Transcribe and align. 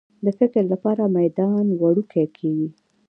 د 0.25 0.27
فکر 0.39 0.63
لپاره 0.73 1.03
میدان 1.17 1.65
وړوکی 1.81 2.25
کېږي. 2.37 2.69